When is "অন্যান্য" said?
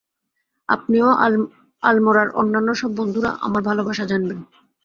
2.39-2.69